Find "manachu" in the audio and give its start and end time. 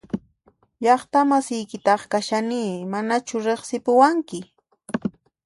2.91-3.37